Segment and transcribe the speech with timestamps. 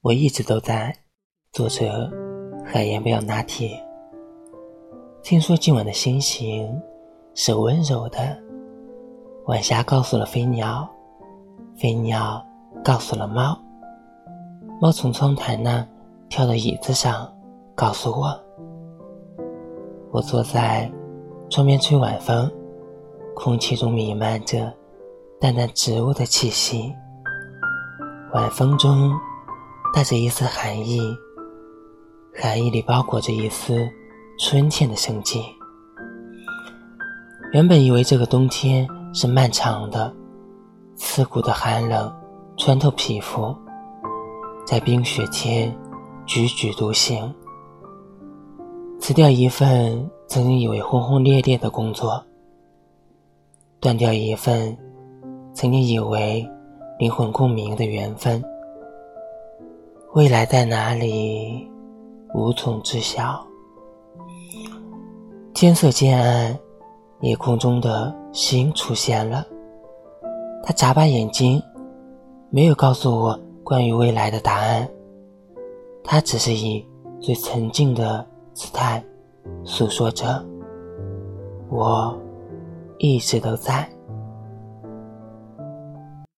[0.00, 0.94] 我一直都在。
[1.50, 2.08] 作者：
[2.64, 3.84] 海盐不要拿铁。
[5.24, 6.80] 听说今晚的星星
[7.34, 8.18] 是温柔的。
[9.46, 10.88] 晚霞告诉了飞鸟，
[11.76, 12.46] 飞鸟
[12.84, 13.58] 告诉了猫。
[14.80, 15.84] 猫从窗台那
[16.28, 17.28] 跳到椅子上，
[17.74, 18.40] 告诉我。
[20.12, 20.88] 我坐在
[21.50, 22.48] 窗边吹晚风，
[23.34, 24.72] 空气中弥漫着
[25.40, 26.94] 淡淡植物的气息。
[28.32, 29.10] 晚风中
[29.92, 31.16] 带着一丝寒意。
[32.40, 33.88] 寒意里包裹着一丝
[34.38, 35.42] 春天的生机。
[37.52, 40.14] 原本以为这个冬天是漫长的，
[40.94, 42.14] 刺骨的寒冷
[42.56, 43.52] 穿透皮肤，
[44.64, 45.74] 在冰雪天
[46.28, 47.34] 踽踽独行，
[49.00, 52.22] 辞掉一份曾经以为轰轰烈烈的工作，
[53.80, 54.76] 断掉一份
[55.54, 56.48] 曾经以为
[57.00, 58.40] 灵魂共鸣的缘分。
[60.14, 61.70] 未来在哪里？
[62.34, 63.46] 无从知晓。
[65.52, 66.58] 天色渐暗，
[67.20, 69.46] 夜空中的星出现了。
[70.62, 71.62] 他眨巴眼睛，
[72.48, 74.88] 没有告诉我关于未来的答案。
[76.02, 76.82] 他只是以
[77.20, 79.04] 最沉静的姿态
[79.62, 80.42] 诉说着
[81.68, 82.18] ：“我
[82.96, 83.86] 一直都在。”